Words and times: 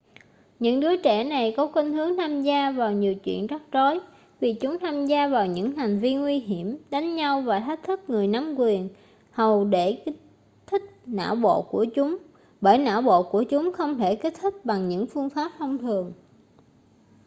những 0.59 0.79
đứa 0.79 0.97
trẻ 0.97 1.23
này 1.23 1.53
có 1.57 1.67
khuynh 1.67 1.93
hướng 1.93 2.17
tham 2.17 2.41
gia 2.41 2.71
vào 2.71 2.91
nhiều 2.91 3.15
chuyện 3.15 3.47
rắc 3.47 3.61
rối 3.71 3.99
vì 4.39 4.53
chúng 4.53 4.79
tham 4.79 5.05
gia 5.05 5.27
vào 5.27 5.45
những 5.47 5.71
hành 5.71 5.99
vi 5.99 6.15
nguy 6.15 6.39
hiểm 6.39 6.77
đánh 6.89 7.15
nhau 7.15 7.41
và 7.41 7.59
thách 7.59 7.83
thức 7.83 8.09
người 8.09 8.27
nắm 8.27 8.55
quyền 8.57 8.89
hầu 9.31 9.65
để 9.65 9.93
kích 10.05 10.17
thích 10.67 10.83
não 11.05 11.35
bộ 11.35 11.61
của 11.61 11.85
chúng 11.95 12.17
bởi 12.61 12.77
não 12.77 13.01
bộ 13.01 13.23
của 13.23 13.43
chúng 13.43 13.71
không 13.73 13.97
thể 13.97 14.15
kích 14.15 14.33
thích 14.41 14.53
bằng 14.65 14.89
những 14.89 15.07
phương 15.07 15.29
pháp 15.29 15.51
thông 15.59 15.77
thường 15.77 16.11